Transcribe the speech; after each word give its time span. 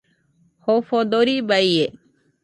Jofo 0.63 0.97
dorɨba 1.11 1.57
ie 1.71 1.85